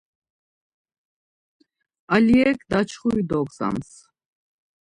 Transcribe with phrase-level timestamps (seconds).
[2.15, 3.91] Aliyek daçxuri dogzams.